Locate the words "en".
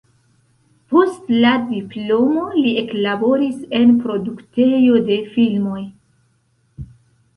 3.81-3.93